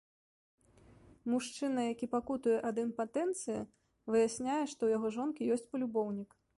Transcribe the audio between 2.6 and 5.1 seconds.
ад імпатэнцыі, выясняе, што ў яго